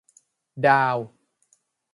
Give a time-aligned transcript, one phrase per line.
[0.65, 1.05] ดาวน์